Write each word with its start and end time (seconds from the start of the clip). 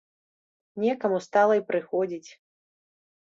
Некаму 0.83 1.19
стала 1.25 1.53
й 1.59 1.67
прыходзіць. 1.69 2.29